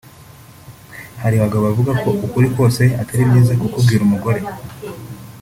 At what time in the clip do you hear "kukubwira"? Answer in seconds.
3.61-4.01